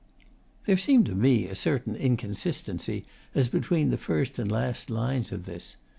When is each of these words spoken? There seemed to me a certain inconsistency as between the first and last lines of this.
There 0.65 0.77
seemed 0.77 1.05
to 1.05 1.13
me 1.13 1.45
a 1.47 1.53
certain 1.53 1.95
inconsistency 1.95 3.05
as 3.35 3.49
between 3.49 3.91
the 3.91 3.99
first 3.99 4.39
and 4.39 4.51
last 4.51 4.89
lines 4.89 5.31
of 5.31 5.45
this. 5.45 5.75